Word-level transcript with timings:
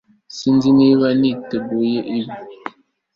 Sinzi 0.37 0.69
niba 0.79 1.07
niteguye 1.19 1.99
ibi 2.17 2.33